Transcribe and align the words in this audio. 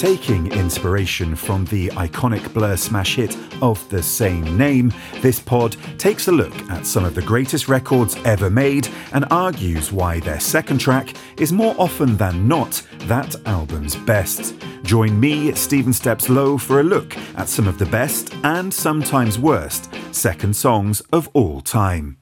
Taking 0.00 0.50
inspiration 0.52 1.36
from 1.36 1.66
the 1.66 1.88
iconic 1.88 2.54
Blur 2.54 2.78
smash 2.78 3.16
hit 3.16 3.36
of 3.60 3.86
the 3.90 4.02
same 4.02 4.56
name, 4.56 4.94
this 5.16 5.38
pod 5.38 5.76
takes 5.98 6.26
a 6.26 6.32
look 6.32 6.54
at 6.70 6.86
some 6.86 7.04
of 7.04 7.14
the 7.14 7.20
greatest 7.20 7.68
records 7.68 8.16
ever 8.24 8.48
made 8.48 8.88
and 9.12 9.26
argues 9.30 9.92
why 9.92 10.18
their 10.20 10.40
second 10.40 10.78
track 10.78 11.12
is 11.36 11.52
more 11.52 11.74
often 11.76 12.16
than 12.16 12.48
not 12.48 12.80
that 13.00 13.36
album's 13.44 13.94
best. 13.94 14.54
Join 14.84 15.20
me, 15.20 15.52
Stephen 15.52 15.92
Steps 15.92 16.30
Low, 16.30 16.56
for 16.56 16.80
a 16.80 16.82
look 16.82 17.14
at 17.36 17.50
some 17.50 17.68
of 17.68 17.76
the 17.76 17.84
best 17.84 18.34
and 18.42 18.72
sometimes 18.72 19.38
worst 19.38 19.92
second 20.14 20.56
songs 20.56 21.02
of 21.12 21.28
all 21.34 21.60
time. 21.60 22.19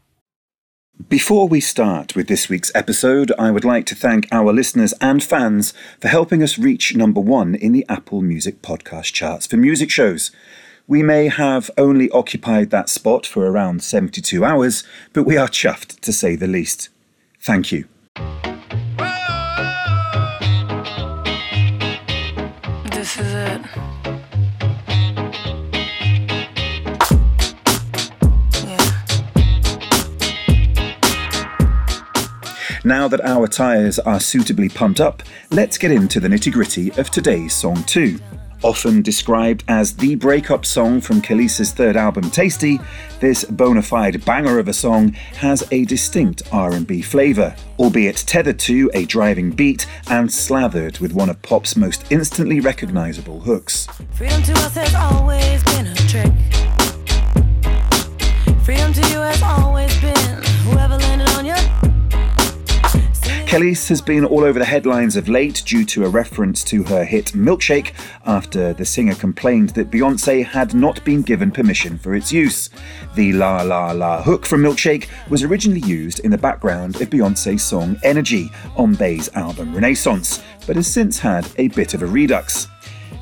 Before 1.06 1.46
we 1.46 1.60
start 1.60 2.16
with 2.16 2.26
this 2.26 2.48
week's 2.48 2.72
episode, 2.74 3.30
I 3.38 3.52
would 3.52 3.64
like 3.64 3.86
to 3.86 3.94
thank 3.94 4.26
our 4.32 4.52
listeners 4.52 4.92
and 5.00 5.22
fans 5.22 5.72
for 6.00 6.08
helping 6.08 6.42
us 6.42 6.58
reach 6.58 6.96
number 6.96 7.20
one 7.20 7.54
in 7.54 7.70
the 7.70 7.86
Apple 7.88 8.20
Music 8.20 8.62
podcast 8.62 9.12
charts 9.12 9.46
for 9.46 9.56
music 9.56 9.92
shows. 9.92 10.32
We 10.88 11.04
may 11.04 11.28
have 11.28 11.70
only 11.78 12.10
occupied 12.10 12.70
that 12.70 12.88
spot 12.88 13.26
for 13.26 13.46
around 13.46 13.84
72 13.84 14.44
hours, 14.44 14.82
but 15.12 15.22
we 15.22 15.36
are 15.36 15.46
chuffed 15.46 16.00
to 16.00 16.12
say 16.12 16.34
the 16.34 16.48
least. 16.48 16.88
Thank 17.40 17.70
you. 17.70 17.86
Now 32.88 33.06
that 33.08 33.20
our 33.20 33.46
tyres 33.46 33.98
are 33.98 34.18
suitably 34.18 34.70
pumped 34.70 34.98
up, 34.98 35.22
let's 35.50 35.76
get 35.76 35.90
into 35.90 36.20
the 36.20 36.28
nitty 36.28 36.50
gritty 36.50 36.90
of 36.92 37.10
today's 37.10 37.52
song 37.52 37.84
2. 37.84 38.18
Often 38.62 39.02
described 39.02 39.62
as 39.68 39.94
the 39.94 40.14
breakup 40.14 40.64
song 40.64 41.02
from 41.02 41.20
Kelis's 41.20 41.70
third 41.70 41.98
album 41.98 42.30
Tasty, 42.30 42.80
this 43.20 43.44
bona 43.44 43.82
fide 43.82 44.24
banger 44.24 44.58
of 44.58 44.68
a 44.68 44.72
song 44.72 45.10
has 45.36 45.70
a 45.70 45.84
distinct 45.84 46.42
R&B 46.50 47.02
flavour, 47.02 47.54
albeit 47.78 48.24
tethered 48.26 48.58
to 48.60 48.90
a 48.94 49.04
driving 49.04 49.50
beat 49.50 49.86
and 50.08 50.32
slathered 50.32 50.98
with 50.98 51.12
one 51.12 51.28
of 51.28 51.42
pop's 51.42 51.76
most 51.76 52.10
instantly 52.10 52.58
recognisable 52.58 53.40
hooks. 53.40 53.86
Freedom 54.14 54.42
to 54.44 54.52
us 54.52 54.74
has 54.76 54.94
always 54.94 55.62
been 55.64 55.88
a 55.88 55.94
trick. 56.08 56.32
Freedom 58.64 58.94
to 58.94 59.00
you 59.10 59.18
has 59.18 59.42
always 59.42 59.94
been 60.00 60.17
Kelis 63.48 63.88
has 63.88 64.02
been 64.02 64.26
all 64.26 64.44
over 64.44 64.58
the 64.58 64.64
headlines 64.66 65.16
of 65.16 65.26
late 65.26 65.62
due 65.64 65.82
to 65.86 66.04
a 66.04 66.08
reference 66.10 66.62
to 66.64 66.82
her 66.82 67.02
hit 67.02 67.32
Milkshake 67.32 67.94
after 68.26 68.74
the 68.74 68.84
singer 68.84 69.14
complained 69.14 69.70
that 69.70 69.90
Beyonce 69.90 70.44
had 70.44 70.74
not 70.74 71.02
been 71.02 71.22
given 71.22 71.50
permission 71.50 71.96
for 71.96 72.14
its 72.14 72.30
use. 72.30 72.68
The 73.14 73.32
La 73.32 73.62
La 73.62 73.92
La 73.92 74.22
hook 74.22 74.44
from 74.44 74.60
Milkshake 74.60 75.08
was 75.30 75.44
originally 75.44 75.80
used 75.80 76.20
in 76.20 76.30
the 76.30 76.36
background 76.36 77.00
of 77.00 77.08
Beyonce's 77.08 77.62
song 77.62 77.98
Energy 78.02 78.50
on 78.76 78.94
Bey's 78.94 79.30
album 79.34 79.74
Renaissance, 79.74 80.42
but 80.66 80.76
has 80.76 80.86
since 80.86 81.18
had 81.18 81.48
a 81.56 81.68
bit 81.68 81.94
of 81.94 82.02
a 82.02 82.06
redux. 82.06 82.68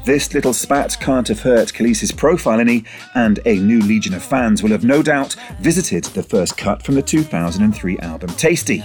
This 0.04 0.34
little 0.34 0.52
spat 0.52 0.96
can't 0.98 1.28
have 1.28 1.40
hurt 1.40 1.72
Kelis's 1.72 2.10
profile 2.10 2.58
any, 2.58 2.82
and 3.14 3.38
a 3.46 3.60
new 3.60 3.78
legion 3.78 4.12
of 4.14 4.24
fans 4.24 4.60
will 4.60 4.70
have 4.70 4.84
no 4.84 5.04
doubt 5.04 5.36
visited 5.60 6.02
the 6.02 6.22
first 6.24 6.56
cut 6.56 6.82
from 6.82 6.96
the 6.96 7.02
2003 7.02 7.98
album 8.00 8.30
Tasty. 8.30 8.82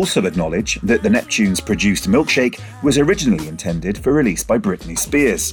Also 0.00 0.24
acknowledge 0.24 0.80
that 0.80 1.02
the 1.02 1.10
Neptunes 1.10 1.62
produced 1.62 2.08
Milkshake 2.08 2.58
was 2.82 2.96
originally 2.96 3.46
intended 3.48 3.98
for 3.98 4.14
release 4.14 4.42
by 4.42 4.56
Britney 4.56 4.98
Spears. 4.98 5.52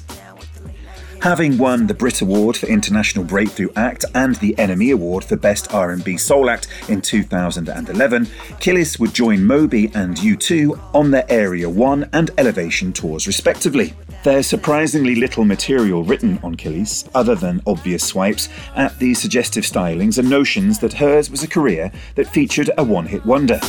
Having 1.21 1.57
won 1.57 1.87
the 1.87 1.93
Brit 1.93 2.21
Award 2.21 2.55
for 2.55 2.67
International 2.67 3.25
Breakthrough 3.25 3.71
Act 3.75 4.05
and 4.15 4.35
the 4.35 4.55
NME 4.57 4.93
Award 4.93 5.25
for 5.25 5.35
Best 5.35 5.73
R&B 5.73 6.15
Soul 6.15 6.49
Act 6.49 6.69
in 6.87 7.01
2011, 7.01 8.25
Kelis 8.61 8.97
would 9.01 9.13
join 9.13 9.43
Moby 9.43 9.91
and 9.93 10.15
U2 10.15 10.95
on 10.95 11.11
their 11.11 11.25
Area 11.27 11.69
1 11.69 12.11
and 12.13 12.31
Elevation 12.37 12.93
tours 12.93 13.27
respectively. 13.27 13.95
There's 14.23 14.47
surprisingly 14.47 15.15
little 15.15 15.43
material 15.43 16.03
written 16.03 16.39
on 16.41 16.55
Kelis, 16.55 17.09
other 17.13 17.35
than 17.35 17.61
obvious 17.67 18.05
swipes 18.05 18.47
at 18.75 18.97
the 18.99 19.13
suggestive 19.13 19.65
stylings 19.65 20.17
and 20.17 20.29
notions 20.29 20.79
that 20.79 20.93
hers 20.93 21.29
was 21.29 21.43
a 21.43 21.47
career 21.49 21.91
that 22.15 22.27
featured 22.29 22.69
a 22.77 22.83
one-hit 22.83 23.25
wonder. 23.25 23.59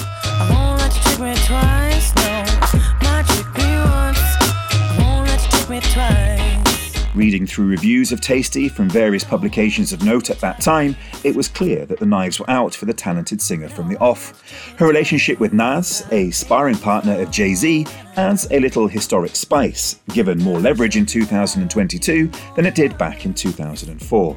Reading 7.19 7.49
through 7.49 7.67
reviews 7.67 8.13
of 8.13 8.21
Tasty 8.21 8.69
from 8.69 8.89
various 8.89 9.25
publications 9.25 9.93
of 9.93 10.05
note 10.05 10.31
at 10.31 10.39
that 10.39 10.61
time, 10.61 10.95
it 11.25 11.35
was 11.35 11.49
clear 11.49 11.85
that 11.85 11.99
the 11.99 12.07
knives 12.07 12.39
were 12.39 12.49
out 12.49 12.77
for 12.77 12.85
the 12.85 12.93
talented 12.93 13.43
singer 13.43 13.69
from 13.69 13.89
the 13.89 13.99
off. 13.99 14.41
Her 14.79 14.87
relationship 14.87 15.41
with 15.41 15.53
Nas, 15.53 16.07
a 16.13 16.31
sparring 16.31 16.77
partner 16.77 17.21
of 17.21 17.33
Jay 17.33 17.57
Z, 17.57 17.89
adds 18.15 18.47
a 18.53 18.61
little 18.61 18.87
historic 18.87 19.35
spice, 19.35 19.99
given 20.11 20.39
more 20.39 20.61
leverage 20.61 20.97
in 20.97 21.05
2022 21.05 22.31
than 22.55 22.67
it 22.67 22.77
did 22.77 22.97
back 22.97 23.27
in 23.27 23.35
2004. 23.35 24.37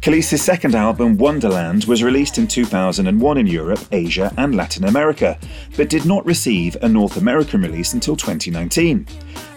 Kelis's 0.00 0.40
second 0.40 0.76
album, 0.76 1.18
Wonderland, 1.18 1.84
was 1.86 2.04
released 2.04 2.38
in 2.38 2.46
2001 2.46 3.36
in 3.36 3.46
Europe, 3.48 3.80
Asia, 3.90 4.32
and 4.36 4.54
Latin 4.54 4.84
America, 4.84 5.36
but 5.76 5.88
did 5.88 6.06
not 6.06 6.24
receive 6.24 6.76
a 6.82 6.88
North 6.88 7.16
American 7.16 7.62
release 7.62 7.94
until 7.94 8.14
2019. 8.14 9.06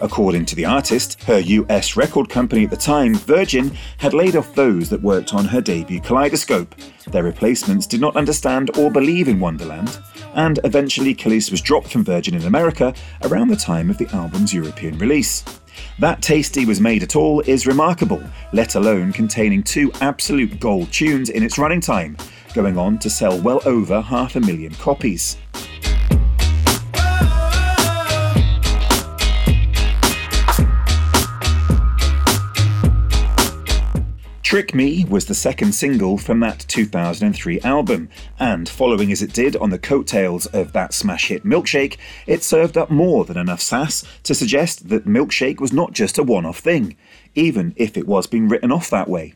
According 0.02 0.48
to 0.48 0.56
the 0.56 0.66
artist, 0.66 1.22
her 1.24 1.40
US 1.40 1.96
record 1.96 2.28
company 2.28 2.64
at 2.64 2.72
the 2.72 2.76
time, 2.76 3.14
Virgin, 3.14 3.78
had 4.00 4.16
laid 4.16 4.36
off 4.36 4.56
those 4.56 4.90
that 4.90 5.04
worked 5.04 5.36
on 5.36 5.46
her 5.46 5.62
debut 5.62 6.02
Kaleidoscope. 6.02 6.74
Their 7.08 7.24
replacements 7.24 7.86
did 7.86 8.02
not 8.02 8.16
understand 8.16 8.76
or 8.78 8.90
believe 8.90 9.28
in 9.28 9.40
Wonderland, 9.40 10.00
and 10.34 10.60
eventually 10.64 11.14
Kelis 11.14 11.52
was 11.52 11.62
dropped 11.62 11.90
from 11.90 12.04
Virgin 12.04 12.34
in 12.34 12.44
America 12.44 12.96
around 13.24 13.50
the 13.50 13.56
time 13.56 13.92
of 13.92 14.00
the 14.00 14.08
album's 14.08 14.56
European 14.56 14.98
release. 14.98 15.44
That 16.00 16.22
Tasty 16.22 16.66
was 16.66 16.82
made 16.82 17.04
at 17.04 17.16
all 17.16 17.42
is 17.42 17.68
remarkable, 17.68 18.24
let 18.54 18.76
alone 18.76 19.12
containing 19.12 19.64
two 19.64 19.92
absolute 20.02 20.60
gold 20.60 20.92
tunes 20.92 21.30
in 21.30 21.44
its 21.44 21.58
running 21.58 21.82
time, 21.82 22.18
going 22.54 22.78
on 22.78 23.00
to 23.00 23.10
sell 23.10 23.40
well 23.40 23.62
over 23.66 24.02
half 24.02 24.36
a 24.36 24.40
million 24.40 24.74
copies. 24.76 25.38
Trick 34.52 34.76
Me 34.76 35.06
was 35.06 35.28
the 35.28 35.34
second 35.34 35.72
single 35.72 36.18
from 36.18 36.42
that 36.42 36.66
2003 36.68 37.62
album, 37.62 38.10
and 38.38 38.68
following 38.68 39.10
as 39.10 39.22
it 39.22 39.32
did 39.32 39.56
on 39.56 39.70
the 39.70 39.80
coattails 39.80 40.46
of 40.48 40.74
that 40.74 40.94
smash 40.94 41.30
hit 41.30 41.46
Milkshake, 41.46 41.96
it 42.28 42.44
served 42.44 42.78
up 42.78 42.90
more 42.90 43.24
than 43.24 43.38
enough 43.38 43.62
sass 43.62 44.04
to 44.24 44.36
suggest 44.36 44.90
that 44.90 45.08
Milkshake 45.08 45.62
was 45.62 45.72
not 45.72 45.94
just 45.94 46.18
a 46.18 46.24
one 46.24 46.46
off 46.46 46.60
thing, 46.60 46.98
even 47.34 47.74
if 47.78 47.96
it 47.96 48.06
was 48.06 48.28
being 48.28 48.50
written 48.50 48.74
off 48.74 48.90
that 48.90 49.08
way. 49.08 49.36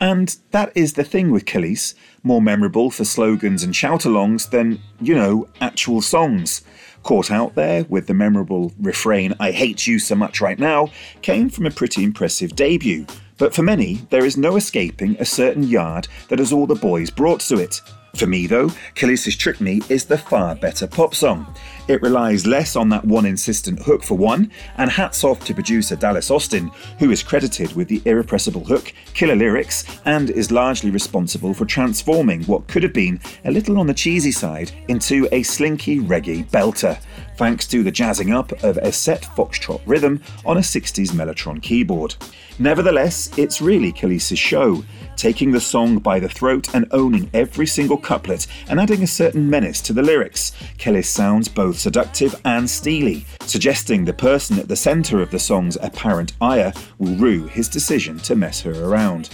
And 0.00 0.34
that 0.52 0.72
is 0.74 0.94
the 0.94 1.04
thing 1.04 1.30
with 1.30 1.44
Kelis, 1.44 1.92
more 2.22 2.40
memorable 2.40 2.90
for 2.90 3.04
slogans 3.04 3.62
and 3.62 3.76
shout 3.76 4.04
alongs 4.04 4.48
than, 4.48 4.80
you 4.98 5.14
know, 5.14 5.46
actual 5.60 6.00
songs. 6.00 6.62
Caught 7.02 7.30
out 7.30 7.54
there 7.54 7.84
with 7.84 8.06
the 8.06 8.14
memorable 8.14 8.72
refrain, 8.80 9.34
I 9.38 9.50
hate 9.50 9.86
you 9.86 9.98
so 9.98 10.14
much 10.14 10.40
right 10.40 10.58
now, 10.58 10.90
came 11.20 11.50
from 11.50 11.66
a 11.66 11.70
pretty 11.70 12.02
impressive 12.02 12.56
debut. 12.56 13.04
But 13.38 13.54
for 13.54 13.62
many, 13.62 13.94
there 14.10 14.24
is 14.24 14.36
no 14.36 14.56
escaping 14.56 15.16
a 15.18 15.24
certain 15.24 15.62
yard 15.62 16.08
that 16.28 16.40
has 16.40 16.52
all 16.52 16.66
the 16.66 16.74
boys 16.74 17.08
brought 17.08 17.40
to 17.42 17.58
it. 17.58 17.80
For 18.16 18.26
me, 18.26 18.48
though, 18.48 18.72
Kelis's 18.96 19.36
Trick 19.36 19.60
Me 19.60 19.80
is 19.88 20.04
the 20.04 20.18
far 20.18 20.56
better 20.56 20.88
pop 20.88 21.14
song. 21.14 21.54
It 21.86 22.02
relies 22.02 22.46
less 22.46 22.74
on 22.74 22.88
that 22.88 23.04
one 23.04 23.26
insistent 23.26 23.80
hook 23.80 24.02
for 24.02 24.16
one, 24.16 24.50
and 24.76 24.90
hats 24.90 25.22
off 25.22 25.44
to 25.44 25.54
producer 25.54 25.94
Dallas 25.94 26.30
Austin, 26.30 26.72
who 26.98 27.12
is 27.12 27.22
credited 27.22 27.76
with 27.76 27.86
the 27.86 28.02
irrepressible 28.06 28.64
hook, 28.64 28.92
killer 29.14 29.36
lyrics, 29.36 29.84
and 30.04 30.30
is 30.30 30.50
largely 30.50 30.90
responsible 30.90 31.54
for 31.54 31.64
transforming 31.64 32.42
what 32.44 32.66
could 32.66 32.82
have 32.82 32.94
been 32.94 33.20
a 33.44 33.52
little 33.52 33.78
on 33.78 33.86
the 33.86 33.94
cheesy 33.94 34.32
side 34.32 34.72
into 34.88 35.28
a 35.30 35.44
slinky 35.44 36.00
reggae 36.00 36.44
belter. 36.50 36.98
Thanks 37.38 37.68
to 37.68 37.84
the 37.84 37.90
jazzing 37.92 38.32
up 38.32 38.50
of 38.64 38.76
a 38.78 38.90
set 38.90 39.22
foxtrot 39.22 39.80
rhythm 39.86 40.20
on 40.44 40.56
a 40.56 40.60
60s 40.60 41.12
Mellotron 41.12 41.62
keyboard. 41.62 42.16
Nevertheless, 42.58 43.30
it's 43.38 43.62
really 43.62 43.92
Kelis's 43.92 44.40
show, 44.40 44.82
taking 45.14 45.52
the 45.52 45.60
song 45.60 46.00
by 46.00 46.18
the 46.18 46.28
throat 46.28 46.74
and 46.74 46.88
owning 46.90 47.30
every 47.32 47.66
single 47.66 47.96
couplet 47.96 48.48
and 48.68 48.80
adding 48.80 49.04
a 49.04 49.06
certain 49.06 49.48
menace 49.48 49.80
to 49.82 49.92
the 49.92 50.02
lyrics. 50.02 50.50
Kelis 50.78 51.06
sounds 51.06 51.46
both 51.46 51.78
seductive 51.78 52.34
and 52.44 52.68
steely, 52.68 53.24
suggesting 53.42 54.04
the 54.04 54.12
person 54.12 54.58
at 54.58 54.66
the 54.66 54.74
centre 54.74 55.22
of 55.22 55.30
the 55.30 55.38
song's 55.38 55.78
apparent 55.80 56.32
ire 56.40 56.72
will 56.98 57.14
rue 57.14 57.46
his 57.46 57.68
decision 57.68 58.18
to 58.18 58.34
mess 58.34 58.60
her 58.62 58.84
around. 58.84 59.30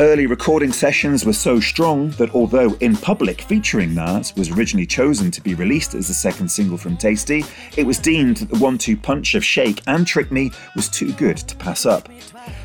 Early 0.00 0.26
recording 0.26 0.72
sessions 0.72 1.24
were 1.24 1.32
so 1.32 1.60
strong 1.60 2.10
that 2.18 2.34
although 2.34 2.74
In 2.80 2.96
Public 2.96 3.42
featuring 3.42 3.94
Nas 3.94 4.34
was 4.34 4.50
originally 4.50 4.86
chosen 4.86 5.30
to 5.30 5.40
be 5.40 5.54
released 5.54 5.94
as 5.94 6.08
the 6.08 6.14
second 6.14 6.48
single 6.48 6.76
from 6.76 6.96
Tasty, 6.96 7.44
it 7.76 7.86
was 7.86 8.00
deemed 8.00 8.38
that 8.38 8.48
the 8.48 8.58
one 8.58 8.76
two 8.76 8.96
punch 8.96 9.36
of 9.36 9.44
Shake 9.44 9.82
and 9.86 10.04
Trick 10.04 10.32
Me 10.32 10.50
was 10.74 10.88
too 10.88 11.12
good 11.12 11.36
to 11.36 11.54
pass 11.54 11.86
up. 11.86 12.08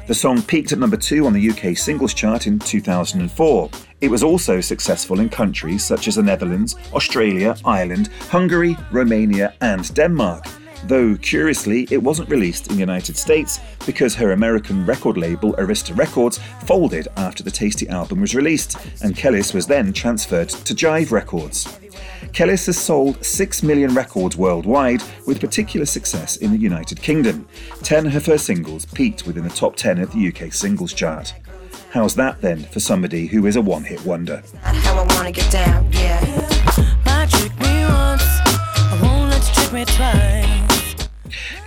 The 0.08 0.16
song 0.16 0.42
peaked 0.42 0.72
at 0.72 0.80
number 0.80 0.98
two 0.98 1.28
on 1.28 1.34
the 1.34 1.52
UK 1.52 1.78
singles 1.78 2.16
chart 2.16 2.48
in 2.48 2.58
2004. 2.58 3.70
It 4.02 4.10
was 4.10 4.24
also 4.24 4.60
successful 4.60 5.20
in 5.20 5.30
countries 5.30 5.86
such 5.86 6.08
as 6.08 6.16
the 6.16 6.24
Netherlands, 6.24 6.78
Australia, 6.94 7.56
Ireland, 7.64 8.08
Hungary, 8.32 8.76
Romania, 8.92 9.54
and 9.62 9.94
Denmark 9.94 10.48
though 10.86 11.16
curiously, 11.18 11.88
it 11.92 12.02
wasn't 12.02 12.30
released 12.30 12.68
in 12.68 12.74
the 12.74 12.80
United 12.80 13.18
States 13.18 13.60
because 13.86 14.16
her 14.16 14.32
American 14.32 14.86
record 14.86 15.18
label 15.18 15.54
Arista 15.54 15.98
Records 15.98 16.40
folded 16.66 17.08
after 17.18 17.44
the 17.44 17.52
Tasty 17.52 17.88
album 17.90 18.22
was 18.22 18.36
released, 18.36 18.78
and 19.02 19.16
Kelis 19.16 19.54
was 19.54 19.68
then 19.68 19.94
transferred 19.94 20.50
to 20.50 20.74
Jive 20.74 21.12
Records. 21.12 21.80
Kelis 22.34 22.68
has 22.68 22.78
sold 22.78 23.24
6 23.24 23.64
million 23.64 23.94
records 23.94 24.38
worldwide, 24.38 25.02
with 25.26 25.40
particular 25.40 25.86
success 25.86 26.38
in 26.38 26.52
the 26.52 26.58
United 26.58 27.02
Kingdom. 27.02 27.48
10 27.84 28.08
of 28.16 28.26
her 28.26 28.38
singles 28.38 28.86
peaked 28.86 29.26
within 29.26 29.44
the 29.44 29.50
top 29.50 29.76
10 29.76 30.00
of 30.00 30.12
the 30.12 30.28
UK 30.28 30.54
singles 30.54 30.94
chart. 30.94 31.34
How's 31.92 32.14
that 32.16 32.40
then 32.42 32.64
for 32.66 32.80
somebody 32.80 33.26
who 33.26 33.46
is 33.48 33.56
a 33.56 33.62
one 33.62 33.84
hit 33.84 34.06
wonder? 34.06 34.44
How 34.62 35.00
I 35.00 35.16
wanna 35.16 35.32
get 35.32 35.52
down, 35.52 35.92
yeah. 35.92 36.20
Might 37.06 37.30
trick 37.32 37.58
me 37.60 37.84
once, 37.86 38.24
I 38.24 39.00
won't 39.02 39.32
let 39.32 39.48
you 39.48 39.54
trick 39.56 39.74
me 39.74 39.86
twice. 39.86 40.59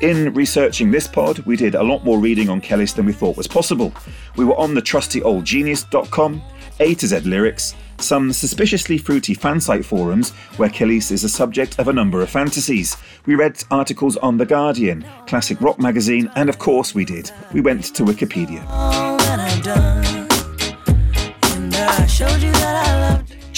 In 0.02 0.34
researching 0.34 0.90
this 0.90 1.06
pod, 1.06 1.38
we 1.46 1.54
did 1.56 1.76
a 1.76 1.82
lot 1.82 2.04
more 2.04 2.18
reading 2.18 2.48
on 2.48 2.60
Kelis 2.60 2.92
than 2.92 3.06
we 3.06 3.12
thought 3.12 3.36
was 3.36 3.46
possible. 3.46 3.94
We 4.34 4.44
were 4.44 4.58
on 4.58 4.74
the 4.74 4.82
trustyoldgenius.com, 4.82 6.42
A 6.80 6.94
to 6.96 7.06
Z 7.06 7.20
lyrics, 7.20 7.76
some 7.98 8.32
suspiciously 8.32 8.98
fruity 8.98 9.36
fansite 9.36 9.84
forums 9.84 10.30
where 10.56 10.68
Kelis 10.68 11.12
is 11.12 11.22
the 11.22 11.28
subject 11.28 11.78
of 11.78 11.86
a 11.86 11.92
number 11.92 12.20
of 12.20 12.30
fantasies. 12.30 12.96
We 13.26 13.36
read 13.36 13.62
articles 13.70 14.16
on 14.16 14.38
The 14.38 14.46
Guardian, 14.46 15.04
Classic 15.28 15.60
Rock 15.60 15.78
magazine, 15.78 16.28
and 16.34 16.48
of 16.48 16.58
course 16.58 16.96
we 16.96 17.04
did. 17.04 17.30
We 17.52 17.60
went 17.60 17.94
to 17.94 18.02
Wikipedia. 18.02 18.62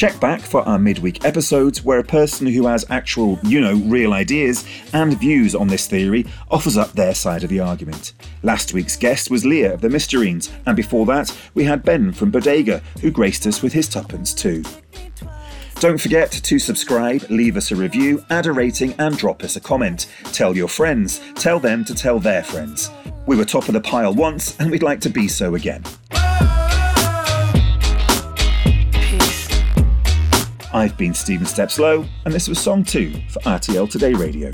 Check 0.04 0.20
back 0.20 0.42
for 0.42 0.60
our 0.68 0.78
midweek 0.78 1.24
episodes 1.24 1.82
where 1.82 1.98
a 1.98 2.04
person 2.04 2.46
who 2.46 2.66
has 2.66 2.84
actual, 2.90 3.38
you 3.42 3.58
know, 3.58 3.76
real 3.86 4.12
ideas 4.12 4.62
and 4.92 5.18
views 5.18 5.54
on 5.54 5.66
this 5.66 5.86
theory 5.86 6.26
offers 6.50 6.76
up 6.76 6.92
their 6.92 7.14
side 7.14 7.42
of 7.42 7.48
the 7.48 7.60
argument. 7.60 8.12
Last 8.42 8.74
week's 8.74 8.98
guest 8.98 9.30
was 9.30 9.46
Leah 9.46 9.72
of 9.72 9.80
the 9.80 9.88
Mysterines, 9.88 10.50
and 10.66 10.76
before 10.76 11.06
that, 11.06 11.34
we 11.54 11.64
had 11.64 11.84
Ben 11.84 12.12
from 12.12 12.30
Bodega, 12.30 12.82
who 13.00 13.10
graced 13.10 13.46
us 13.46 13.62
with 13.62 13.72
his 13.72 13.88
tuppence 13.88 14.34
too. 14.34 14.62
Don't 15.76 15.98
forget 15.98 16.30
to 16.30 16.58
subscribe, 16.58 17.24
leave 17.30 17.56
us 17.56 17.70
a 17.70 17.76
review, 17.76 18.22
add 18.28 18.44
a 18.44 18.52
rating, 18.52 18.92
and 18.98 19.16
drop 19.16 19.42
us 19.42 19.56
a 19.56 19.60
comment. 19.60 20.12
Tell 20.34 20.54
your 20.54 20.68
friends, 20.68 21.22
tell 21.36 21.58
them 21.58 21.82
to 21.86 21.94
tell 21.94 22.18
their 22.18 22.44
friends. 22.44 22.90
We 23.24 23.38
were 23.38 23.46
top 23.46 23.68
of 23.68 23.72
the 23.72 23.80
pile 23.80 24.12
once, 24.12 24.54
and 24.60 24.70
we'd 24.70 24.82
like 24.82 25.00
to 25.00 25.08
be 25.08 25.28
so 25.28 25.54
again. 25.54 25.82
I've 30.74 30.96
been 30.96 31.14
Stephen 31.14 31.46
Stepslow, 31.46 32.04
and 32.24 32.34
this 32.34 32.48
was 32.48 32.58
Song 32.58 32.82
2 32.82 33.12
for 33.30 33.38
RTL 33.42 33.88
Today 33.88 34.12
Radio. 34.12 34.50